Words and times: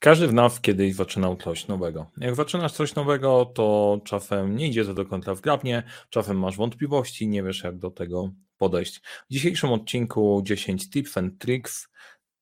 Każdy 0.00 0.28
w 0.28 0.34
nas 0.34 0.60
kiedyś 0.60 0.94
zaczynał 0.94 1.36
coś 1.36 1.68
nowego. 1.68 2.10
Jak 2.16 2.34
zaczynasz 2.34 2.72
coś 2.72 2.94
nowego, 2.94 3.44
to 3.54 4.00
czasem 4.04 4.56
nie 4.56 4.68
idzie 4.68 4.84
to 4.84 4.94
do 4.94 5.06
końca 5.06 5.34
wgrabnie, 5.34 5.82
czasem 6.10 6.38
masz 6.38 6.56
wątpliwości, 6.56 7.28
nie 7.28 7.42
wiesz 7.42 7.64
jak 7.64 7.78
do 7.78 7.90
tego 7.90 8.30
podejść. 8.56 9.00
W 9.00 9.32
dzisiejszym 9.32 9.72
odcinku 9.72 10.42
10 10.44 10.90
tips 10.90 11.16
and 11.16 11.38
tricks, 11.38 11.88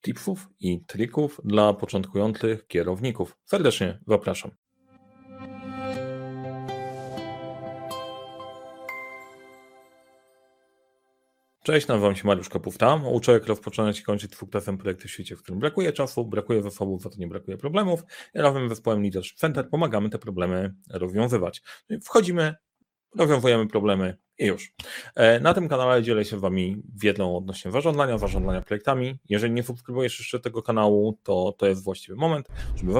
tipsów 0.00 0.48
i 0.60 0.84
trików 0.84 1.40
dla 1.44 1.74
początkujących 1.74 2.66
kierowników. 2.66 3.36
Serdecznie 3.44 3.98
zapraszam. 4.06 4.65
Cześć, 11.66 11.86
nazywam 11.86 12.16
się 12.16 12.26
Mariusz 12.26 12.48
Kapufta. 12.48 12.94
Uczę, 12.94 13.32
jak 13.32 13.46
rozpoczynać 13.46 14.00
i 14.00 14.02
kończyć 14.02 14.30
dwukrotnym 14.30 14.78
projekty 14.78 15.08
w 15.08 15.10
świecie, 15.10 15.36
w 15.36 15.42
którym 15.42 15.60
brakuje 15.60 15.92
czasu, 15.92 16.24
brakuje 16.24 16.62
zasobów, 16.62 17.02
za 17.02 17.10
to 17.10 17.16
nie 17.18 17.26
brakuje 17.26 17.56
problemów. 17.56 18.00
I 18.34 18.38
razem 18.38 18.66
z 18.66 18.68
zespołem 18.68 19.02
Leadership 19.02 19.38
Center 19.38 19.68
pomagamy 19.68 20.10
te 20.10 20.18
problemy 20.18 20.74
rozwiązywać. 20.90 21.62
Wchodzimy, 22.02 22.54
rozwiązujemy 23.18 23.66
problemy 23.66 24.16
i 24.38 24.46
już. 24.46 24.74
E, 25.14 25.40
na 25.40 25.54
tym 25.54 25.68
kanale 25.68 26.02
dzielę 26.02 26.24
się 26.24 26.38
z 26.38 26.40
Wami 26.40 26.82
wiedzą 26.94 27.36
odnośnie 27.36 27.70
zarządzania, 27.70 28.18
zarządzania 28.18 28.62
projektami. 28.62 29.18
Jeżeli 29.28 29.54
nie 29.54 29.62
subskrybujesz 29.62 30.18
jeszcze 30.18 30.40
tego 30.40 30.62
kanału, 30.62 31.18
to 31.22 31.54
to 31.58 31.66
jest 31.66 31.84
właściwy 31.84 32.16
moment, 32.16 32.48
żeby 32.76 32.92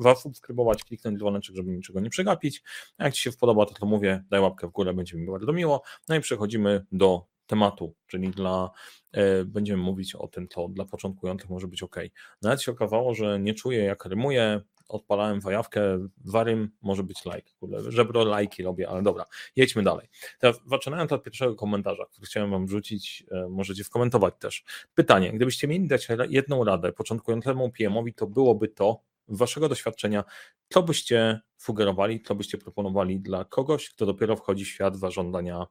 zasubskrybować, 0.00 0.84
kliknąć 0.84 1.18
dzwoneczek, 1.18 1.56
żeby 1.56 1.70
niczego 1.70 2.00
nie 2.00 2.10
przegapić. 2.10 2.62
Jak 2.98 3.14
Ci 3.14 3.22
się 3.22 3.32
podoba, 3.32 3.66
to 3.66 3.74
to 3.74 3.86
mówię, 3.86 4.24
daj 4.30 4.40
łapkę 4.40 4.66
w 4.66 4.70
górę, 4.70 4.94
będzie 4.94 5.16
mi 5.16 5.26
bardzo 5.26 5.52
miło. 5.52 5.82
No 6.08 6.14
i 6.14 6.20
przechodzimy 6.20 6.86
do 6.92 7.31
tematu, 7.52 7.94
czyli 8.06 8.30
dla, 8.30 8.70
e, 9.12 9.44
będziemy 9.44 9.82
mówić 9.82 10.14
o 10.14 10.28
tym, 10.28 10.48
co 10.48 10.68
dla 10.68 10.84
początkujących 10.84 11.50
może 11.50 11.68
być 11.68 11.82
ok. 11.82 11.96
Nawet 12.42 12.62
się 12.62 12.72
okazało, 12.72 13.14
że 13.14 13.40
nie 13.40 13.54
czuję 13.54 13.84
jak 13.84 14.04
rymuję, 14.04 14.60
odpalałem 14.88 15.40
wajawkę, 15.40 16.08
warym 16.24 16.70
może 16.82 17.02
być 17.02 17.24
like, 17.24 17.50
kurde, 17.60 17.90
żebro 17.90 18.24
lajki 18.24 18.62
robię, 18.62 18.88
ale 18.88 19.02
dobra, 19.02 19.24
jedźmy 19.56 19.82
dalej. 19.82 20.08
Teraz 20.38 20.60
zaczynając 20.66 21.12
od 21.12 21.22
pierwszego 21.22 21.54
komentarza, 21.54 22.06
który 22.06 22.26
chciałem 22.26 22.50
wam 22.50 22.66
wrzucić, 22.66 23.24
e, 23.30 23.48
możecie 23.48 23.84
skomentować 23.84 24.34
też. 24.38 24.64
Pytanie, 24.94 25.32
gdybyście 25.32 25.68
mieli 25.68 25.88
dać 25.88 26.08
jedną 26.28 26.64
radę 26.64 26.92
początkującemu 26.92 27.70
PM-owi, 27.70 28.14
to 28.14 28.26
byłoby 28.26 28.68
to, 28.68 29.02
waszego 29.28 29.68
doświadczenia, 29.68 30.24
co 30.68 30.82
byście 30.82 31.40
sugerowali, 31.56 32.22
co 32.22 32.34
byście 32.34 32.58
proponowali 32.58 33.20
dla 33.20 33.44
kogoś, 33.44 33.90
kto 33.90 34.06
dopiero 34.06 34.36
wchodzi 34.36 34.64
w 34.64 34.68
świat 34.68 34.96
zarządzania 34.96 35.66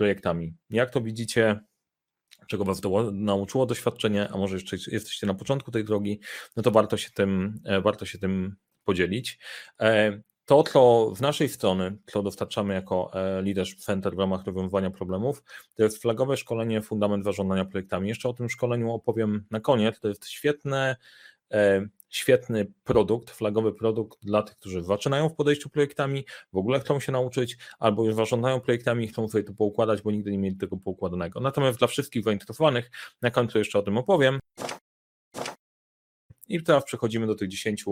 projektami. 0.00 0.54
Jak 0.70 0.90
to 0.90 1.00
widzicie, 1.00 1.60
czego 2.46 2.64
Was 2.64 2.80
to 2.80 3.10
nauczyło 3.12 3.66
doświadczenie, 3.66 4.28
a 4.28 4.36
może 4.36 4.54
jeszcze 4.54 4.76
jesteście 4.76 5.26
na 5.26 5.34
początku 5.34 5.70
tej 5.70 5.84
drogi, 5.84 6.20
no 6.56 6.62
to 6.62 6.70
warto 6.70 6.96
się 6.96 7.10
tym, 7.10 7.60
e, 7.64 7.80
warto 7.80 8.06
się 8.06 8.18
tym 8.18 8.56
podzielić. 8.84 9.38
E, 9.80 10.20
to, 10.44 10.62
co 10.62 11.12
z 11.16 11.20
naszej 11.20 11.48
strony, 11.48 11.96
co 12.06 12.22
dostarczamy 12.22 12.74
jako 12.74 13.10
e, 13.14 13.42
Leadership 13.42 13.78
Center 13.78 14.16
w 14.16 14.18
ramach 14.18 14.44
rozwiązywania 14.44 14.90
problemów, 14.90 15.42
to 15.74 15.82
jest 15.82 16.02
flagowe 16.02 16.36
szkolenie 16.36 16.82
Fundament 16.82 17.24
Zarządzania 17.24 17.64
Projektami. 17.64 18.08
Jeszcze 18.08 18.28
o 18.28 18.32
tym 18.32 18.48
szkoleniu 18.48 18.92
opowiem 18.92 19.44
na 19.50 19.60
koniec. 19.60 20.00
To 20.00 20.08
jest 20.08 20.28
świetne 20.28 20.96
świetny 22.10 22.72
produkt, 22.84 23.30
flagowy 23.30 23.72
produkt 23.72 24.18
dla 24.22 24.42
tych, 24.42 24.56
którzy 24.56 24.82
zaczynają 24.82 25.28
w 25.28 25.34
podejściu 25.34 25.70
projektami, 25.70 26.24
w 26.52 26.56
ogóle 26.56 26.80
chcą 26.80 27.00
się 27.00 27.12
nauczyć, 27.12 27.56
albo 27.78 28.04
już 28.04 28.14
zarządzają 28.14 28.60
projektami 28.60 29.04
i 29.04 29.08
chcą 29.08 29.28
sobie 29.28 29.44
to 29.44 29.52
poukładać, 29.52 30.02
bo 30.02 30.10
nigdy 30.10 30.30
nie 30.32 30.38
mieli 30.38 30.56
tego 30.56 30.76
poukładanego. 30.76 31.40
Natomiast 31.40 31.78
dla 31.78 31.88
wszystkich 31.88 32.24
zainteresowanych, 32.24 32.90
na 33.22 33.30
końcu 33.30 33.58
jeszcze 33.58 33.78
o 33.78 33.82
tym 33.82 33.98
opowiem. 33.98 34.38
I 36.48 36.62
teraz 36.62 36.84
przechodzimy 36.84 37.26
do 37.26 37.34
tych 37.34 37.48
10 37.48 37.84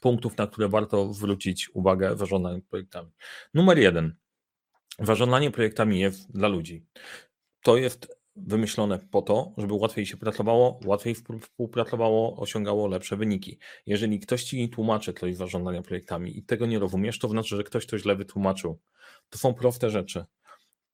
punktów, 0.00 0.36
na 0.36 0.46
które 0.46 0.68
warto 0.68 1.12
zwrócić 1.12 1.70
uwagę 1.74 2.16
zarządzając 2.16 2.64
projektami. 2.64 3.10
Numer 3.54 3.78
jeden. 3.78 4.14
Zarządzanie 4.98 5.50
projektami 5.50 6.00
jest 6.00 6.32
dla 6.32 6.48
ludzi. 6.48 6.86
To 7.62 7.76
jest 7.76 8.19
wymyślone 8.46 8.98
po 8.98 9.22
to, 9.22 9.52
żeby 9.58 9.74
łatwiej 9.74 10.06
się 10.06 10.16
pracowało, 10.16 10.80
łatwiej 10.84 11.14
współpracowało, 11.40 12.36
osiągało 12.36 12.88
lepsze 12.88 13.16
wyniki. 13.16 13.58
Jeżeli 13.86 14.20
ktoś 14.20 14.44
ci 14.44 14.68
tłumaczy 14.68 15.12
coś 15.12 15.36
zarządzania 15.36 15.82
projektami 15.82 16.38
i 16.38 16.42
tego 16.42 16.66
nie 16.66 16.78
rozumiesz, 16.78 17.18
to 17.18 17.28
znaczy, 17.28 17.56
że 17.56 17.64
ktoś 17.64 17.86
to 17.86 17.98
źle 17.98 18.16
wytłumaczył. 18.16 18.78
To 19.30 19.38
są 19.38 19.54
proste 19.54 19.90
rzeczy. 19.90 20.24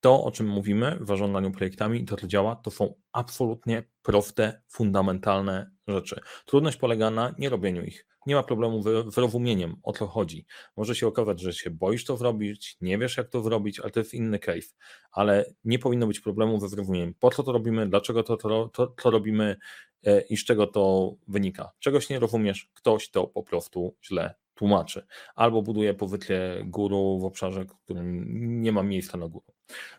To, 0.00 0.24
o 0.24 0.30
czym 0.30 0.48
mówimy 0.48 0.98
w 1.00 1.06
zarządzaniu 1.06 1.50
projektami 1.50 2.00
i 2.00 2.04
to, 2.04 2.16
co 2.16 2.26
działa, 2.26 2.56
to 2.56 2.70
są 2.70 2.94
absolutnie 3.12 3.82
proste, 4.02 4.62
fundamentalne 4.68 5.70
rzeczy. 5.88 6.20
Trudność 6.44 6.76
polega 6.76 7.10
na 7.10 7.34
nierobieniu 7.38 7.82
ich 7.82 8.06
nie 8.26 8.34
ma 8.34 8.42
problemu 8.42 8.82
z 9.10 9.18
rozumieniem, 9.18 9.76
o 9.82 9.92
co 9.92 10.06
chodzi. 10.06 10.46
Może 10.76 10.94
się 10.94 11.06
okazać, 11.06 11.40
że 11.40 11.52
się 11.52 11.70
boisz 11.70 12.04
to 12.04 12.16
zrobić, 12.16 12.76
nie 12.80 12.98
wiesz 12.98 13.16
jak 13.16 13.28
to 13.28 13.42
zrobić, 13.42 13.80
ale 13.80 13.90
to 13.90 14.00
jest 14.00 14.14
inny 14.14 14.38
case. 14.38 14.68
Ale 15.10 15.44
nie 15.64 15.78
powinno 15.78 16.06
być 16.06 16.20
problemu 16.20 16.60
ze 16.60 16.68
zrozumieniem, 16.68 17.14
po 17.20 17.30
co 17.30 17.42
to 17.42 17.52
robimy, 17.52 17.88
dlaczego 17.88 18.22
to, 18.22 18.36
to, 18.36 18.68
to, 18.68 18.86
to 18.86 19.10
robimy 19.10 19.56
e, 20.04 20.20
i 20.20 20.36
z 20.36 20.44
czego 20.44 20.66
to 20.66 21.14
wynika. 21.28 21.72
Czegoś 21.78 22.10
nie 22.10 22.18
rozumiesz, 22.18 22.70
ktoś 22.74 23.10
to 23.10 23.26
po 23.26 23.42
prostu 23.42 23.96
źle 24.04 24.34
tłumaczy. 24.54 25.06
Albo 25.34 25.62
buduje 25.62 25.94
powytlie 25.94 26.62
guru 26.64 27.18
w 27.18 27.24
obszarze, 27.24 27.64
w 27.64 27.84
którym 27.84 28.62
nie 28.62 28.72
ma 28.72 28.82
miejsca 28.82 29.18
na 29.18 29.28
guru. 29.28 29.54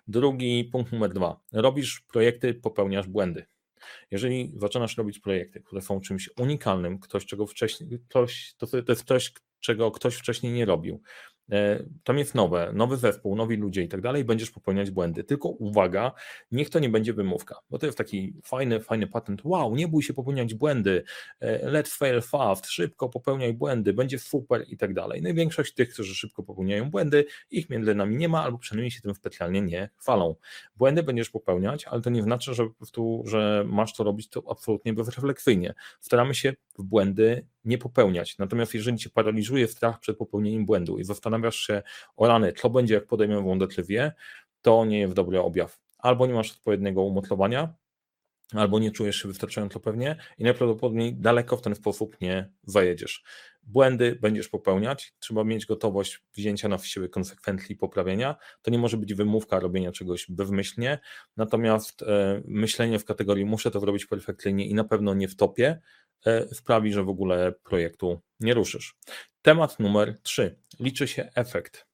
Drugi 0.08 0.70
punkt 0.72 0.92
numer 0.92 1.14
dwa. 1.14 1.40
Robisz 1.54 2.02
projekty, 2.02 2.54
popełniasz 2.54 3.08
błędy. 3.08 3.46
Jeżeli 4.12 4.54
zaczynasz 4.56 4.98
robić 4.98 5.20
projekty, 5.20 5.62
które 5.62 5.82
są 5.82 6.02
czymś 6.02 6.30
unikalnym, 6.38 7.00
ktoś 7.00 7.26
czego 7.26 7.48
wcześniej, 7.48 8.00
ktoś, 8.10 8.54
to, 8.58 8.68
to 8.68 8.78
jest 8.88 9.08
coś, 9.08 9.34
czego 9.60 9.92
ktoś 9.92 10.16
wcześniej 10.16 10.54
nie 10.54 10.66
robił, 10.66 11.02
tam 12.04 12.18
jest 12.18 12.36
nowe, 12.36 12.72
nowy 12.74 12.98
zespół, 12.98 13.36
nowi 13.36 13.56
ludzie 13.56 13.84
i 13.84 13.88
tak 13.88 14.02
dalej, 14.02 14.26
będziesz 14.26 14.52
popełniać 14.52 14.92
błędy. 14.92 15.24
Tylko 15.24 15.50
uwaga, 15.50 16.12
niech 16.52 16.70
to 16.70 16.80
nie 16.80 16.90
będzie 16.90 17.14
wymówka, 17.14 17.56
bo 17.70 17.80
to 17.80 17.86
jest 17.86 17.98
taki 17.98 18.34
fajny, 18.44 18.80
fajny 18.80 19.08
patent. 19.08 19.42
Wow, 19.44 19.76
nie 19.76 19.88
bój 19.88 20.04
się 20.04 20.14
popełniać 20.14 20.54
błędy, 20.54 21.04
e, 21.40 21.72
let's 21.72 21.98
fail 21.98 22.22
fast, 22.22 22.66
szybko 22.66 23.10
popełniaj 23.10 23.54
błędy, 23.54 23.94
będzie 23.94 24.20
super 24.20 24.66
i 24.68 24.78
tak 24.78 24.94
dalej. 24.94 25.22
No 25.22 25.30
i 25.30 25.34
większość 25.34 25.74
tych, 25.74 25.90
którzy 25.94 26.16
szybko 26.16 26.44
popełniają 26.44 26.90
błędy, 26.90 27.26
ich 27.52 27.70
między 27.70 27.96
nami 27.96 28.18
nie 28.18 28.30
ma, 28.30 28.44
albo 28.44 28.58
przynajmniej 28.58 28.92
się 28.92 29.02
tym 29.02 29.16
specjalnie 29.16 29.62
nie 29.62 29.90
chwalą. 29.98 30.36
Błędy 30.76 31.04
będziesz 31.04 31.30
popełniać, 31.30 31.86
ale 31.86 32.02
to 32.02 32.10
nie 32.10 32.24
znaczy, 32.24 32.54
że 32.54 32.68
że 33.24 33.64
masz 33.68 33.94
to 33.94 34.04
robić 34.04 34.30
to 34.30 34.44
absolutnie 34.50 34.94
bezrefleksyjnie. 34.94 35.74
Staramy 36.00 36.36
się 36.36 36.54
w 36.78 36.84
błędy 36.84 37.46
nie 37.66 37.78
popełniać. 37.78 38.38
Natomiast 38.38 38.74
jeżeli 38.74 38.98
cię 38.98 39.10
paraliżuje 39.10 39.68
strach 39.68 40.00
przed 40.00 40.18
popełnieniem 40.18 40.66
błędu 40.66 40.98
i 40.98 41.04
zastanawiasz 41.04 41.37
się, 41.52 41.84
o 42.16 42.28
rany, 42.28 42.54
co 42.54 42.70
będzie, 42.70 42.94
jak 42.94 43.08
podejmę 43.08 43.58
decyzję, 43.58 44.12
to 44.62 44.86
nie 44.86 45.00
jest 45.00 45.14
dobry 45.14 45.40
objaw. 45.40 45.80
Albo 45.98 46.28
nie 46.28 46.34
masz 46.34 46.52
odpowiedniego 46.52 47.02
umocowania, 47.04 47.74
albo 48.54 48.80
nie 48.80 48.92
czujesz 48.92 49.22
się 49.22 49.28
wystarczająco 49.28 49.80
pewnie 49.80 50.16
i 50.38 50.44
najprawdopodobniej 50.44 51.16
daleko 51.16 51.58
w 51.58 51.62
ten 51.62 51.76
sposób 51.76 52.22
nie 52.22 52.50
zajedziesz. 52.64 53.24
Błędy 53.64 54.18
będziesz 54.22 54.50
popełniać, 54.50 55.14
trzeba 55.20 55.44
mieć 55.44 55.66
gotowość 55.66 56.24
wzięcia 56.34 56.68
na 56.68 56.78
siebie 56.78 57.10
konsekwencji 57.10 57.74
i 57.74 57.78
poprawienia. 57.78 58.36
To 58.62 58.72
nie 58.72 58.78
może 58.78 58.98
być 58.98 59.14
wymówka 59.14 59.60
robienia 59.60 59.92
czegoś 59.92 60.26
bezmyślnie, 60.30 61.00
natomiast 61.38 62.04
e, 62.04 62.42
myślenie 62.46 63.00
w 63.00 63.06
kategorii 63.06 63.46
muszę 63.46 63.72
to 63.72 63.80
zrobić 63.80 64.06
perfekcyjnie 64.06 64.68
i 64.68 64.74
na 64.74 64.84
pewno 64.84 65.14
nie 65.14 65.28
w 65.28 65.36
topie, 65.36 65.82
E, 66.26 66.56
sprawi, 66.56 66.94
że 66.94 67.04
w 67.04 67.10
ogóle 67.10 67.54
projektu 67.64 68.22
nie 68.40 68.54
ruszysz. 68.54 68.96
Temat 69.48 69.80
numer 69.80 70.20
3. 70.24 70.60
Liczy 70.80 71.08
się 71.08 71.30
efekt. 71.36 71.88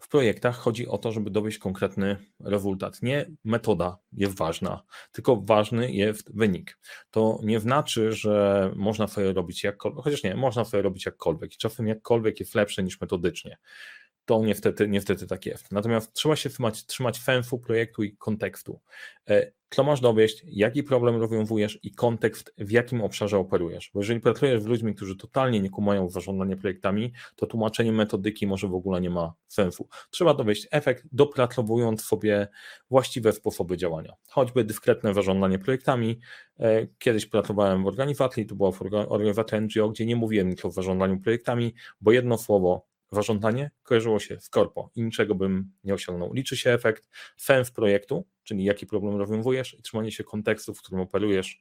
W 0.00 0.08
projektach 0.08 0.56
chodzi 0.56 0.88
o 0.88 0.98
to, 0.98 1.12
żeby 1.12 1.30
dowieść 1.30 1.58
konkretny 1.58 2.16
rezultat. 2.40 3.02
Nie 3.02 3.30
metoda 3.44 3.98
jest 4.12 4.36
ważna, 4.36 4.82
tylko 5.12 5.36
ważny 5.36 5.92
jest 5.92 6.36
wynik. 6.36 6.78
To 7.10 7.38
nie 7.42 7.60
znaczy, 7.60 8.12
że 8.12 8.70
można 8.76 9.06
sobie 9.06 9.32
robić 9.32 9.64
jakkolwiek, 9.64 10.04
chociaż 10.04 10.22
nie, 10.22 10.34
można 10.34 10.64
sobie 10.64 10.82
robić 10.82 11.06
jakkolwiek 11.06 11.54
i 11.54 11.56
czasem 11.56 11.86
jakkolwiek 11.86 12.40
jest 12.40 12.54
lepsze 12.54 12.82
niż 12.82 13.00
metodycznie 13.00 13.56
to 14.24 14.44
niestety, 14.44 14.88
niestety 14.88 15.26
tak 15.26 15.46
jest. 15.46 15.72
Natomiast 15.72 16.12
trzeba 16.12 16.36
się 16.36 16.50
trzymać, 16.50 16.86
trzymać 16.86 17.16
sensu 17.16 17.58
projektu 17.58 18.02
i 18.02 18.16
kontekstu. 18.16 18.80
E, 19.30 19.52
co 19.70 19.84
masz 19.84 20.00
dowieść, 20.00 20.42
jaki 20.46 20.82
problem 20.82 21.16
rozwiązujesz 21.16 21.78
i 21.82 21.94
kontekst, 21.94 22.54
w 22.58 22.70
jakim 22.70 23.00
obszarze 23.00 23.38
operujesz. 23.38 23.90
Bo 23.94 24.00
jeżeli 24.00 24.20
pracujesz 24.20 24.62
z 24.62 24.66
ludźmi, 24.66 24.94
którzy 24.94 25.16
totalnie 25.16 25.60
nie 25.60 25.70
kumają 25.70 26.10
zarządzanie 26.10 26.56
projektami, 26.56 27.12
to 27.36 27.46
tłumaczenie 27.46 27.92
metodyki 27.92 28.46
może 28.46 28.68
w 28.68 28.74
ogóle 28.74 29.00
nie 29.00 29.10
ma 29.10 29.32
sensu. 29.48 29.88
Trzeba 30.10 30.34
dowieść 30.34 30.68
efekt, 30.70 31.04
dopracowując 31.12 32.04
sobie 32.04 32.48
właściwe 32.90 33.32
sposoby 33.32 33.76
działania. 33.76 34.12
Choćby 34.28 34.64
dyskretne 34.64 35.14
zarządzanie 35.14 35.58
projektami. 35.58 36.20
E, 36.60 36.86
kiedyś 36.98 37.26
pracowałem 37.26 37.84
w 37.84 37.86
organizacji, 37.86 38.46
to 38.46 38.54
była 38.54 38.70
organizacja 39.08 39.60
NGO, 39.60 39.88
gdzie 39.88 40.06
nie 40.06 40.16
mówiłem 40.16 40.48
nic 40.48 40.64
o 40.64 40.70
zarządzaniu 40.70 41.20
projektami, 41.20 41.74
bo 42.00 42.12
jedno 42.12 42.38
słowo 42.38 42.91
zarządzanie 43.12 43.70
kojarzyło 43.82 44.18
się 44.18 44.40
z 44.40 44.48
korpo 44.48 44.90
i 44.94 45.02
niczego 45.02 45.34
bym 45.34 45.72
nie 45.84 45.94
osiągnął. 45.94 46.32
Liczy 46.32 46.56
się 46.56 46.70
efekt, 46.70 47.08
sens 47.36 47.70
projektu, 47.70 48.26
czyli 48.42 48.64
jaki 48.64 48.86
problem 48.86 49.16
rozwiązujesz 49.16 49.74
i 49.74 49.82
trzymanie 49.82 50.12
się 50.12 50.24
kontekstu, 50.24 50.74
w 50.74 50.82
którym 50.82 51.00
operujesz 51.00 51.60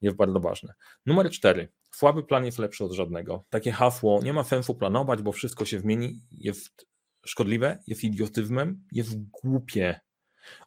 jest 0.00 0.16
bardzo 0.16 0.40
ważne. 0.40 0.74
Numer 1.06 1.30
cztery. 1.30 1.68
Słaby 1.90 2.22
plan 2.22 2.44
jest 2.44 2.58
lepszy 2.58 2.84
od 2.84 2.92
żadnego. 2.92 3.44
Takie 3.50 3.72
hasło, 3.72 4.20
nie 4.22 4.32
ma 4.32 4.44
sensu 4.44 4.74
planować, 4.74 5.22
bo 5.22 5.32
wszystko 5.32 5.64
się 5.64 5.80
zmieni, 5.80 6.20
jest 6.32 6.86
szkodliwe, 7.26 7.78
jest 7.86 8.04
idiotyzmem, 8.04 8.84
jest 8.92 9.30
głupie. 9.30 10.00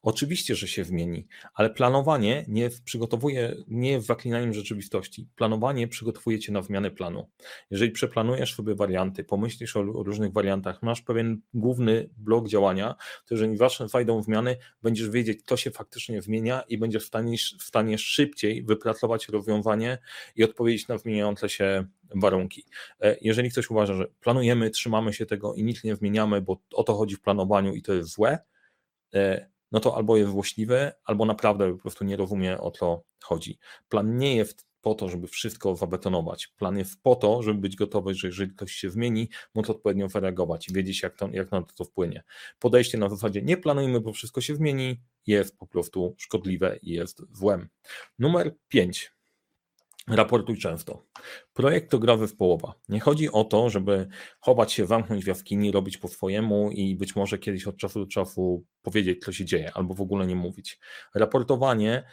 Oczywiście, 0.01 0.55
że 0.55 0.67
się 0.67 0.83
zmieni, 0.83 1.27
ale 1.53 1.69
planowanie 1.69 2.45
nie 2.47 2.69
przygotowuje, 2.85 3.55
nie 3.67 3.91
jest 3.91 4.07
zaklinaniem 4.07 4.53
rzeczywistości. 4.53 5.27
Planowanie 5.35 5.87
przygotowuje 5.87 6.39
cię 6.39 6.51
na 6.51 6.61
zmianę 6.61 6.91
planu. 6.91 7.29
Jeżeli 7.71 7.91
przeplanujesz 7.91 8.55
sobie 8.55 8.75
warianty, 8.75 9.23
pomyślisz 9.23 9.75
o, 9.75 9.79
o 9.79 10.03
różnych 10.03 10.33
wariantach, 10.33 10.83
masz 10.83 11.01
pewien 11.01 11.41
główny 11.53 12.09
blok 12.17 12.47
działania, 12.47 12.95
to 13.25 13.35
jeżeli 13.35 13.57
wasze 13.57 13.87
zajdą 13.87 14.23
zmiany, 14.23 14.57
będziesz 14.83 15.09
wiedzieć, 15.09 15.39
co 15.45 15.57
się 15.57 15.71
faktycznie 15.71 16.21
zmienia 16.21 16.61
i 16.61 16.77
będziesz 16.77 17.03
w 17.03 17.07
stanie, 17.07 17.37
w 17.37 17.63
stanie 17.63 17.97
szybciej 17.97 18.63
wypracować 18.63 19.29
rozwiązanie 19.29 19.97
i 20.35 20.43
odpowiedzieć 20.43 20.87
na 20.87 20.97
zmieniające 20.97 21.49
się 21.49 21.85
warunki. 22.15 22.65
E, 23.01 23.17
jeżeli 23.21 23.51
ktoś 23.51 23.69
uważa, 23.69 23.93
że 23.93 24.07
planujemy, 24.19 24.69
trzymamy 24.69 25.13
się 25.13 25.25
tego 25.25 25.53
i 25.53 25.63
nic 25.63 25.83
nie 25.83 25.95
zmieniamy, 25.95 26.41
bo 26.41 26.61
o 26.73 26.83
to 26.83 26.95
chodzi 26.95 27.15
w 27.15 27.21
planowaniu 27.21 27.73
i 27.73 27.81
to 27.81 27.93
jest 27.93 28.09
złe, 28.09 28.39
e, 29.13 29.49
no 29.75 29.81
to 29.81 29.95
albo 29.95 30.17
jest 30.17 30.31
złośliwy, 30.31 30.91
albo 31.05 31.25
naprawdę 31.25 31.73
po 31.73 31.77
prostu 31.81 32.05
nie 32.05 32.17
rozumie 32.17 32.61
o 32.61 32.71
co 32.71 33.03
chodzi. 33.23 33.59
Plan 33.89 34.17
nie 34.17 34.35
jest 34.35 34.67
po 34.81 34.95
to, 34.95 35.09
żeby 35.09 35.27
wszystko 35.27 35.75
zabetonować. 35.75 36.47
Plan 36.47 36.77
jest 36.77 37.01
po 37.03 37.15
to, 37.15 37.43
żeby 37.43 37.59
być 37.59 37.75
gotowy, 37.75 38.13
że 38.13 38.27
jeżeli 38.27 38.51
ktoś 38.51 38.71
się 38.71 38.89
zmieni, 38.89 39.29
móc 39.55 39.69
odpowiednio 39.69 40.09
zareagować 40.09 40.69
i 40.69 40.73
wiedzieć, 40.73 41.03
jak, 41.03 41.15
to, 41.15 41.29
jak 41.31 41.51
na 41.51 41.61
to, 41.61 41.73
to 41.75 41.83
wpłynie. 41.83 42.23
Podejście 42.59 42.97
na 42.97 43.09
zasadzie 43.09 43.41
nie 43.41 43.57
planujmy, 43.57 44.01
bo 44.01 44.13
wszystko 44.13 44.41
się 44.41 44.55
zmieni, 44.55 45.01
jest 45.27 45.57
po 45.57 45.67
prostu 45.67 46.15
szkodliwe 46.17 46.79
i 46.81 46.91
jest 46.91 47.21
złem. 47.31 47.69
Numer 48.19 48.55
5. 48.67 49.14
Raportuj 50.07 50.57
często. 50.57 51.05
Projekt 51.53 51.91
to 51.91 51.99
gra 51.99 52.17
w 52.17 52.35
połowa. 52.35 52.73
Nie 52.89 52.99
chodzi 52.99 53.31
o 53.31 53.43
to, 53.43 53.69
żeby 53.69 54.07
chować 54.39 54.73
się, 54.73 54.85
zamknąć 54.85 55.23
w 55.23 55.27
jaskini, 55.27 55.71
robić 55.71 55.97
po 55.97 56.07
swojemu 56.07 56.71
i 56.71 56.95
być 56.95 57.15
może 57.15 57.37
kiedyś 57.37 57.67
od 57.67 57.77
czasu 57.77 57.99
do 57.99 58.07
czasu 58.07 58.65
powiedzieć, 58.81 59.25
co 59.25 59.31
się 59.31 59.45
dzieje, 59.45 59.71
albo 59.73 59.93
w 59.93 60.01
ogóle 60.01 60.27
nie 60.27 60.35
mówić. 60.35 60.79
Raportowanie 61.15 62.03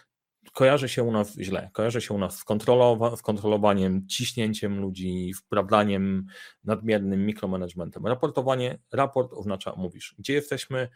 kojarzy 0.53 0.89
się 0.89 1.03
u 1.03 1.13
nas 1.13 1.39
źle. 1.39 1.71
Kojarzy 1.73 2.01
się 2.01 2.15
u 2.15 2.19
nas 2.19 2.39
z, 2.39 2.45
kontrolowa- 2.45 3.17
z 3.17 3.23
kontrolowaniem, 3.23 4.07
ciśnięciem 4.09 4.81
ludzi, 4.81 5.33
wprawdaniem 5.35 6.27
nadmiernym 6.65 7.27
mikromanagementem. 7.27 8.07
Raportowanie, 8.07 8.79
raport 8.93 9.33
oznacza, 9.33 9.75
mówisz, 9.77 10.15
gdzie 10.19 10.33
jesteśmy, 10.33 10.89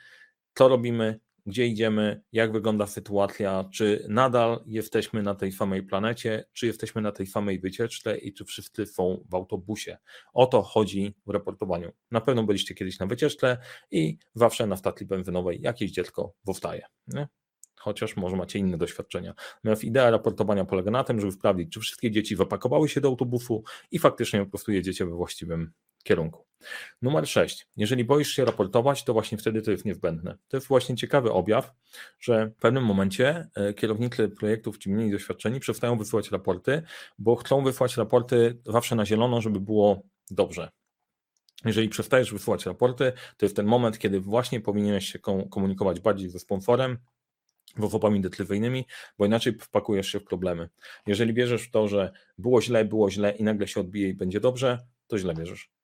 co 0.54 0.68
robimy, 0.68 1.20
gdzie 1.46 1.66
idziemy, 1.66 2.22
jak 2.32 2.52
wygląda 2.52 2.86
sytuacja, 2.86 3.68
czy 3.72 4.06
nadal 4.08 4.64
jesteśmy 4.66 5.22
na 5.22 5.34
tej 5.34 5.52
samej 5.52 5.82
planecie, 5.82 6.44
czy 6.52 6.66
jesteśmy 6.66 7.02
na 7.02 7.12
tej 7.12 7.26
samej 7.26 7.60
wycieczce 7.60 8.18
i 8.18 8.32
czy 8.32 8.44
wszyscy 8.44 8.86
są 8.86 9.24
w 9.30 9.34
autobusie. 9.34 9.98
O 10.34 10.46
to 10.46 10.62
chodzi 10.62 11.14
w 11.26 11.30
raportowaniu. 11.30 11.92
Na 12.10 12.20
pewno 12.20 12.42
byliście 12.42 12.74
kiedyś 12.74 12.98
na 12.98 13.06
wycieczce 13.06 13.58
i 13.90 14.18
zawsze 14.34 14.66
na 14.66 14.76
stacji 14.76 15.06
benzynowej 15.06 15.60
jakieś 15.62 15.90
dziecko 15.90 16.34
powstaje. 16.44 16.86
Nie? 17.08 17.28
chociaż 17.86 18.16
może 18.16 18.36
macie 18.36 18.58
inne 18.58 18.78
doświadczenia. 18.78 19.34
Natomiast 19.54 19.84
idea 19.84 20.10
raportowania 20.10 20.64
polega 20.64 20.90
na 20.90 21.04
tym, 21.04 21.20
żeby 21.20 21.32
sprawdzić, 21.32 21.72
czy 21.72 21.80
wszystkie 21.80 22.10
dzieci 22.10 22.36
wypakowały 22.36 22.88
się 22.88 23.00
do 23.00 23.08
autobusu 23.08 23.64
i 23.90 23.98
faktycznie 23.98 24.44
po 24.44 24.50
prostu 24.50 24.72
jedziecie 24.72 25.06
we 25.06 25.10
właściwym 25.10 25.72
kierunku. 26.04 26.45
Numer 27.02 27.28
6. 27.28 27.68
Jeżeli 27.76 28.04
boisz 28.04 28.28
się 28.28 28.44
raportować, 28.44 29.04
to 29.04 29.12
właśnie 29.12 29.38
wtedy 29.38 29.62
to 29.62 29.70
jest 29.70 29.84
niezbędne. 29.84 30.38
To 30.48 30.56
jest 30.56 30.66
właśnie 30.66 30.96
ciekawy 30.96 31.32
objaw, 31.32 31.72
że 32.20 32.46
w 32.46 32.54
pewnym 32.54 32.84
momencie 32.84 33.48
e, 33.54 33.74
kierownicy 33.74 34.28
projektów, 34.28 34.78
ci 34.78 34.90
mniej 34.90 35.10
doświadczeni, 35.10 35.60
przestają 35.60 35.98
wysyłać 35.98 36.30
raporty, 36.30 36.82
bo 37.18 37.36
chcą 37.36 37.64
wysłać 37.64 37.96
raporty 37.96 38.58
zawsze 38.66 38.96
na 38.96 39.06
zielono, 39.06 39.40
żeby 39.40 39.60
było 39.60 40.02
dobrze. 40.30 40.70
Jeżeli 41.64 41.88
przestajesz 41.88 42.32
wysyłać 42.32 42.66
raporty, 42.66 43.12
to 43.36 43.46
jest 43.46 43.56
ten 43.56 43.66
moment, 43.66 43.98
kiedy 43.98 44.20
właśnie 44.20 44.60
powinieneś 44.60 45.12
się 45.12 45.18
komunikować 45.50 46.00
bardziej 46.00 46.30
ze 46.30 46.38
sponsorem, 46.38 46.98
wowopami 47.76 48.20
decyzyjnymi, 48.20 48.86
bo 49.18 49.26
inaczej 49.26 49.52
wpakujesz 49.60 50.08
się 50.08 50.20
w 50.20 50.24
problemy. 50.24 50.68
Jeżeli 51.06 51.34
wierzysz 51.34 51.62
w 51.62 51.70
to, 51.70 51.88
że 51.88 52.12
było 52.38 52.62
źle, 52.62 52.84
było 52.84 53.10
źle 53.10 53.30
i 53.30 53.42
nagle 53.42 53.68
się 53.68 53.80
odbije 53.80 54.08
i 54.08 54.14
będzie 54.14 54.40
dobrze, 54.40 54.78
to 55.06 55.18
źle 55.18 55.34
wierzysz 55.34 55.75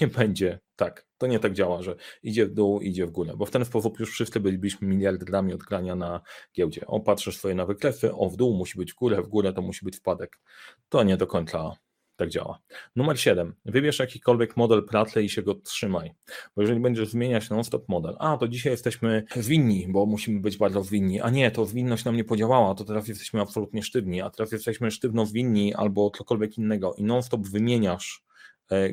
nie 0.00 0.06
będzie 0.06 0.58
tak. 0.76 1.06
To 1.18 1.26
nie 1.26 1.38
tak 1.38 1.52
działa, 1.52 1.82
że 1.82 1.96
idzie 2.22 2.46
w 2.46 2.54
dół, 2.54 2.80
idzie 2.80 3.06
w 3.06 3.10
górę, 3.10 3.32
bo 3.36 3.46
w 3.46 3.50
ten 3.50 3.64
sposób 3.64 4.00
już 4.00 4.10
wszyscy 4.10 4.40
bylibyśmy 4.40 4.88
miliarderami 4.88 5.54
od 5.54 5.62
grania 5.62 5.94
na 5.94 6.20
giełdzie. 6.56 6.86
O, 6.86 7.00
patrzysz 7.00 7.36
swoje 7.36 7.54
na 7.54 7.66
wykresy, 7.66 8.14
o, 8.14 8.28
w 8.30 8.36
dół 8.36 8.54
musi 8.54 8.78
być 8.78 8.92
w 8.92 8.96
górę, 8.96 9.22
w 9.22 9.28
górę 9.28 9.52
to 9.52 9.62
musi 9.62 9.84
być 9.84 9.96
wpadek. 9.96 10.38
To 10.88 11.02
nie 11.02 11.16
do 11.16 11.26
końca 11.26 11.72
tak 12.18 12.28
działa. 12.28 12.58
Numer 12.96 13.20
7. 13.20 13.54
Wybierz 13.64 13.98
jakikolwiek 13.98 14.56
model 14.56 14.84
pracy 14.84 15.22
i 15.22 15.28
się 15.28 15.42
go 15.42 15.54
trzymaj. 15.54 16.14
Bo 16.56 16.62
jeżeli 16.62 16.80
będziesz 16.80 17.08
zmieniać 17.08 17.50
non-stop 17.50 17.88
model, 17.88 18.16
a 18.18 18.36
to 18.36 18.48
dzisiaj 18.48 18.72
jesteśmy 18.72 19.24
zwinni, 19.36 19.86
bo 19.88 20.06
musimy 20.06 20.40
być 20.40 20.56
bardzo 20.56 20.82
zwinni, 20.82 21.20
a 21.20 21.30
nie, 21.30 21.50
to 21.50 21.66
zwinność 21.66 22.04
nam 22.04 22.16
nie 22.16 22.24
podziałała, 22.24 22.74
to 22.74 22.84
teraz 22.84 23.08
jesteśmy 23.08 23.40
absolutnie 23.40 23.82
sztywni, 23.82 24.20
a 24.20 24.30
teraz 24.30 24.52
jesteśmy 24.52 24.90
sztywno 24.90 25.26
zwinni 25.26 25.74
albo 25.74 26.10
cokolwiek 26.10 26.58
innego 26.58 26.94
i 26.94 27.02
non-stop 27.02 27.40
wymieniasz 27.40 28.27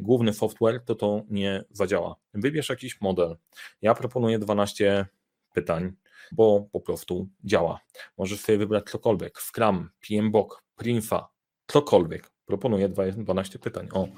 główny 0.01 0.33
software, 0.33 0.81
to 0.85 0.95
to 0.95 1.23
nie 1.29 1.63
zadziała. 1.69 2.15
Wybierz 2.33 2.69
jakiś 2.69 3.01
model. 3.01 3.37
Ja 3.81 3.95
proponuję 3.95 4.39
12 4.39 5.05
pytań, 5.53 5.93
bo 6.31 6.67
po 6.71 6.79
prostu 6.79 7.27
działa. 7.43 7.79
Możesz 8.17 8.39
sobie 8.39 8.57
wybrać 8.57 8.85
cokolwiek, 8.89 9.39
Scrum, 9.41 9.89
PMBOK, 10.07 10.63
Prinfa, 10.75 11.27
cokolwiek. 11.67 12.31
Proponuję 12.45 12.89
12 12.89 13.59
pytań. 13.59 13.87
O, 13.93 14.03
e, 14.03 14.09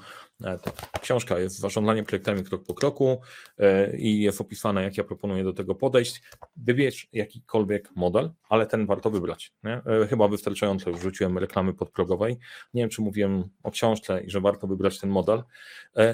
ta 0.42 0.98
książka 1.00 1.38
jest 1.38 1.58
zarządzanie 1.58 2.02
projektami 2.02 2.44
krok 2.44 2.64
po 2.64 2.74
kroku 2.74 3.20
e, 3.58 3.96
i 3.96 4.20
jest 4.20 4.40
opisane, 4.40 4.82
jak 4.82 4.96
ja 4.96 5.04
proponuję 5.04 5.44
do 5.44 5.52
tego 5.52 5.74
podejść. 5.74 6.22
Wybierz 6.56 7.08
jakikolwiek 7.12 7.90
model, 7.96 8.30
ale 8.48 8.66
ten 8.66 8.86
warto 8.86 9.10
wybrać. 9.10 9.52
Nie? 9.62 9.72
E, 9.72 10.06
chyba 10.06 10.28
wystarczająco 10.28 10.90
już 10.90 11.00
rzuciłem 11.00 11.38
reklamy 11.38 11.74
podprogowej. 11.74 12.38
Nie 12.74 12.82
wiem, 12.82 12.90
czy 12.90 13.02
mówiłem 13.02 13.44
o 13.62 13.70
książce 13.70 14.22
i 14.24 14.30
że 14.30 14.40
warto 14.40 14.66
wybrać 14.66 15.00
ten 15.00 15.10
model. 15.10 15.42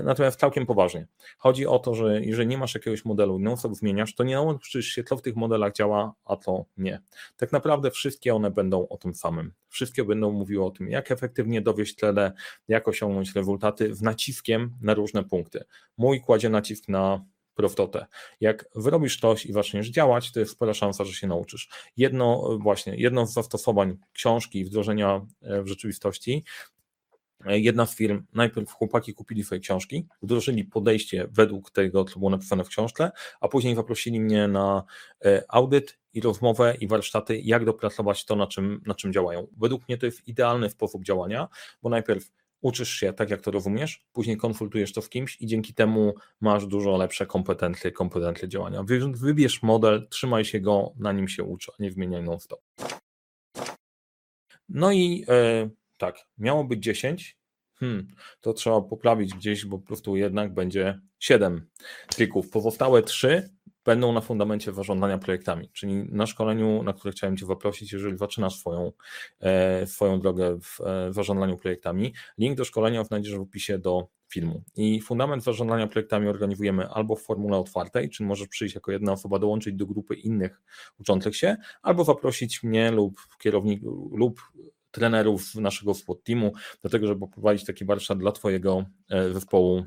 Natomiast 0.04 0.40
całkiem 0.40 0.66
poważnie. 0.66 1.06
Chodzi 1.38 1.66
o 1.66 1.78
to, 1.78 1.94
że 1.94 2.20
jeżeli 2.22 2.48
nie 2.48 2.58
masz 2.58 2.74
jakiegoś 2.74 3.04
modelu 3.04 3.38
i 3.38 3.42
non 3.42 3.56
stop 3.56 3.74
zmieniasz, 3.74 4.14
to 4.14 4.24
nie 4.24 4.34
nauczysz 4.34 4.86
się, 4.86 5.04
co 5.04 5.16
w 5.16 5.22
tych 5.22 5.36
modelach 5.36 5.72
działa, 5.72 6.14
a 6.24 6.36
to 6.36 6.64
nie. 6.76 7.00
Tak 7.36 7.52
naprawdę 7.52 7.90
wszystkie 7.90 8.34
one 8.34 8.50
będą 8.50 8.88
o 8.88 8.96
tym 8.96 9.14
samym. 9.14 9.52
Wszystkie 9.68 10.04
będą 10.04 10.32
mówiły 10.32 10.64
o 10.64 10.70
tym, 10.70 10.88
jak 10.88 11.10
efektywnie 11.10 11.60
dowieść 11.60 11.94
cele, 11.94 12.32
jak 12.68 12.88
osiągnąć 12.88 13.34
rezultaty, 13.34 13.94
w 13.94 14.02
naciskiem 14.14 14.76
na 14.80 14.94
różne 14.94 15.24
punkty. 15.24 15.64
Mój 15.96 16.20
kładzie 16.20 16.48
nacisk 16.48 16.88
na 16.88 17.24
prostotę. 17.54 18.06
Jak 18.40 18.68
wyrobisz 18.74 19.20
coś 19.20 19.46
i 19.46 19.52
zaczniesz 19.52 19.88
działać, 19.88 20.32
to 20.32 20.40
jest 20.40 20.52
spora 20.52 20.74
szansa, 20.74 21.04
że 21.04 21.12
się 21.12 21.26
nauczysz. 21.26 21.68
Jedno 21.96 22.58
właśnie, 22.58 22.96
jedno 22.96 23.26
z 23.26 23.32
zastosowań 23.32 23.98
książki 24.12 24.58
i 24.58 24.64
wdrożenia 24.64 25.26
e, 25.42 25.62
w 25.62 25.66
rzeczywistości 25.66 26.44
Jedna 27.46 27.86
z 27.86 27.96
firm, 27.96 28.24
najpierw 28.32 28.72
chłopaki 28.72 29.14
kupili 29.14 29.44
swoje 29.44 29.60
książki, 29.60 30.06
wdrożyli 30.22 30.64
podejście 30.64 31.28
według 31.30 31.70
tego, 31.70 32.04
co 32.04 32.18
było 32.18 32.30
napisane 32.30 32.64
w 32.64 32.68
książce, 32.68 33.10
a 33.40 33.48
później 33.48 33.74
zaprosili 33.74 34.20
mnie 34.20 34.48
na 34.48 34.84
e, 35.24 35.44
audyt 35.48 35.98
i 36.14 36.20
rozmowę 36.20 36.76
i 36.80 36.88
warsztaty, 36.88 37.40
jak 37.40 37.64
dopracować 37.64 38.24
to, 38.24 38.36
na 38.36 38.46
czym, 38.46 38.80
na 38.86 38.94
czym 38.94 39.12
działają. 39.12 39.46
Według 39.56 39.88
mnie 39.88 39.98
to 39.98 40.06
jest 40.06 40.28
idealny 40.28 40.70
sposób 40.70 41.04
działania, 41.04 41.48
bo 41.82 41.88
najpierw 41.88 42.30
uczysz 42.64 42.90
się 42.90 43.12
tak, 43.12 43.30
jak 43.30 43.40
to 43.40 43.50
rozumiesz, 43.50 44.04
później 44.12 44.36
konsultujesz 44.36 44.92
to 44.92 45.02
z 45.02 45.08
kimś 45.08 45.40
i 45.40 45.46
dzięki 45.46 45.74
temu 45.74 46.14
masz 46.40 46.66
dużo 46.66 46.96
lepsze 46.96 47.26
kompetencje, 47.26 47.92
kompetencje 47.92 48.48
działania. 48.48 48.82
Wybierz 49.14 49.62
model, 49.62 50.08
trzymaj 50.10 50.44
się 50.44 50.60
go, 50.60 50.92
na 50.96 51.12
nim 51.12 51.28
się 51.28 51.44
ucz, 51.44 51.70
nie 51.78 51.90
zmieniaj 51.90 52.22
non-stop. 52.22 52.60
No 54.68 54.92
i 54.92 55.24
yy, 55.28 55.70
tak, 55.96 56.18
miało 56.38 56.64
być 56.64 56.84
10, 56.84 57.38
hmm, 57.74 58.06
to 58.40 58.52
trzeba 58.52 58.80
poprawić 58.80 59.34
gdzieś, 59.34 59.64
bo 59.64 59.78
po 59.78 59.86
prostu 59.86 60.16
jednak 60.16 60.54
będzie 60.54 61.00
7 61.18 61.70
trików. 62.08 62.50
Pozostałe 62.50 63.02
3 63.02 63.50
będą 63.84 64.12
na 64.12 64.20
fundamencie 64.20 64.72
zarządzania 64.72 65.18
projektami, 65.18 65.70
czyli 65.72 65.94
na 65.94 66.26
szkoleniu, 66.26 66.82
na 66.82 66.92
które 66.92 67.12
chciałem 67.12 67.36
Cię 67.36 67.46
zaprosić, 67.46 67.92
jeżeli 67.92 68.18
zaczynasz 68.18 68.58
swoją, 68.58 68.92
e, 69.40 69.86
swoją 69.86 70.20
drogę 70.20 70.58
w 70.60 70.80
e, 70.80 71.12
zarządzaniu 71.12 71.56
projektami. 71.56 72.12
Link 72.38 72.56
do 72.56 72.64
szkolenia 72.64 73.04
znajdziesz 73.04 73.36
w 73.36 73.40
opisie 73.40 73.78
do 73.78 74.08
filmu. 74.28 74.62
I 74.76 75.00
fundament 75.00 75.44
zarządzania 75.44 75.86
projektami 75.86 76.28
organizujemy 76.28 76.88
albo 76.88 77.16
w 77.16 77.22
formule 77.22 77.56
otwartej, 77.58 78.10
czyli 78.10 78.26
możesz 78.26 78.48
przyjść 78.48 78.74
jako 78.74 78.92
jedna 78.92 79.12
osoba, 79.12 79.38
dołączyć 79.38 79.74
do 79.74 79.86
grupy 79.86 80.14
innych 80.14 80.62
uczących 81.00 81.36
się, 81.36 81.56
albo 81.82 82.04
zaprosić 82.04 82.62
mnie 82.62 82.90
lub 82.90 83.20
kierownik 83.38 83.82
lub 84.12 84.40
trenerów 84.90 85.54
naszego 85.54 85.94
sport 85.94 86.24
teamu 86.24 86.52
do 86.82 86.88
tego, 86.88 87.06
żeby 87.06 87.20
poprowadzić 87.20 87.66
taki 87.66 87.84
warsztat 87.84 88.18
dla 88.18 88.32
Twojego 88.32 88.84
e, 89.10 89.32
zespołu 89.32 89.84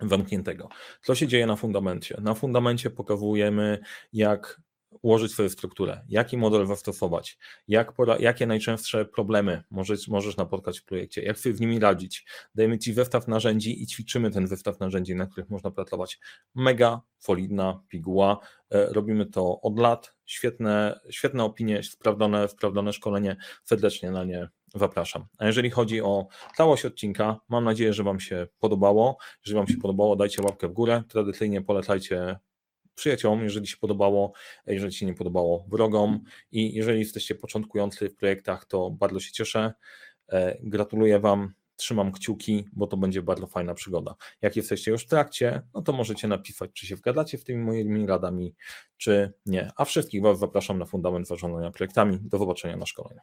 zamkniętego. 0.00 0.68
Co 1.02 1.14
się 1.14 1.28
dzieje 1.28 1.46
na 1.46 1.56
fundamencie? 1.56 2.18
Na 2.20 2.34
fundamencie 2.34 2.90
pokazujemy, 2.90 3.78
jak 4.12 4.60
ułożyć 5.02 5.32
swoją 5.32 5.48
strukturę, 5.48 6.04
jaki 6.08 6.36
model 6.36 6.66
zastosować, 6.66 7.38
jak 7.68 7.92
jakie 8.18 8.46
najczęstsze 8.46 9.04
problemy 9.04 9.62
możesz, 9.70 10.08
możesz 10.08 10.36
napotkać 10.36 10.80
w 10.80 10.84
projekcie, 10.84 11.22
jak 11.22 11.38
sobie 11.38 11.54
w 11.54 11.60
nimi 11.60 11.78
radzić. 11.78 12.26
Dajemy 12.54 12.78
Ci 12.78 12.92
zestaw 12.92 13.28
narzędzi 13.28 13.82
i 13.82 13.86
ćwiczymy 13.86 14.30
ten 14.30 14.46
zestaw 14.46 14.80
narzędzi, 14.80 15.14
na 15.14 15.26
których 15.26 15.50
można 15.50 15.70
pracować. 15.70 16.18
Mega 16.54 17.00
solidna 17.18 17.82
piguła. 17.88 18.38
E, 18.70 18.92
robimy 18.92 19.26
to 19.26 19.60
od 19.60 19.78
lat. 19.78 20.14
Świetne, 20.24 21.00
świetne 21.10 21.44
opinie, 21.44 21.82
sprawdzone, 21.82 22.48
sprawdzone 22.48 22.92
szkolenie. 22.92 23.36
Serdecznie 23.64 24.10
na 24.10 24.24
nie 24.24 24.48
zapraszam. 24.78 25.24
A 25.38 25.46
jeżeli 25.46 25.70
chodzi 25.70 26.02
o 26.02 26.26
całość 26.56 26.84
odcinka, 26.84 27.40
mam 27.48 27.64
nadzieję, 27.64 27.92
że 27.92 28.02
Wam 28.02 28.20
się 28.20 28.46
podobało. 28.58 29.16
Jeżeli 29.44 29.54
Wam 29.58 29.68
się 29.68 29.76
podobało, 29.76 30.16
dajcie 30.16 30.42
łapkę 30.42 30.68
w 30.68 30.72
górę. 30.72 31.02
Tradycyjnie 31.08 31.62
polecajcie 31.62 32.36
przyjaciołom, 32.94 33.44
jeżeli 33.44 33.66
się 33.66 33.76
podobało, 33.76 34.32
jeżeli 34.66 34.92
się 34.92 35.06
nie 35.06 35.14
podobało, 35.14 35.64
wrogom 35.68 36.20
i 36.52 36.74
jeżeli 36.74 36.98
jesteście 36.98 37.34
początkujący 37.34 38.08
w 38.08 38.16
projektach, 38.16 38.64
to 38.64 38.90
bardzo 38.90 39.20
się 39.20 39.32
cieszę. 39.32 39.72
E, 40.28 40.58
gratuluję 40.62 41.20
Wam, 41.20 41.52
trzymam 41.76 42.12
kciuki, 42.12 42.64
bo 42.72 42.86
to 42.86 42.96
będzie 42.96 43.22
bardzo 43.22 43.46
fajna 43.46 43.74
przygoda. 43.74 44.14
Jak 44.42 44.56
jesteście 44.56 44.90
już 44.90 45.04
w 45.04 45.08
trakcie, 45.08 45.62
no 45.74 45.82
to 45.82 45.92
możecie 45.92 46.28
napisać, 46.28 46.70
czy 46.72 46.86
się 46.86 46.96
wgadacie 46.96 47.38
w 47.38 47.44
tymi 47.44 47.64
moimi 47.64 48.06
radami, 48.06 48.54
czy 48.96 49.32
nie. 49.46 49.70
A 49.76 49.84
wszystkich 49.84 50.22
Was 50.22 50.38
zapraszam 50.38 50.78
na 50.78 50.84
fundament 50.84 51.28
zarządzania 51.28 51.70
projektami. 51.70 52.18
Do 52.20 52.38
zobaczenia 52.38 52.76
na 52.76 52.86
szkoleniu. 52.86 53.20